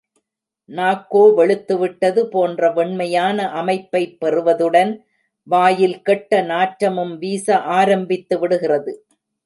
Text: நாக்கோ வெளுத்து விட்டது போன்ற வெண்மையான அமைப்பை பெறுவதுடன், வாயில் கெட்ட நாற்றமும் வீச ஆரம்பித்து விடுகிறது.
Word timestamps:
நாக்கோ 0.69 1.21
வெளுத்து 1.37 1.75
விட்டது 1.77 2.21
போன்ற 2.27 2.71
வெண்மையான 2.71 3.47
அமைப்பை 3.51 4.03
பெறுவதுடன், 4.21 4.91
வாயில் 5.47 5.97
கெட்ட 6.01 6.41
நாற்றமும் 6.43 7.13
வீச 7.17 7.47
ஆரம்பித்து 7.79 8.37
விடுகிறது. 8.39 8.93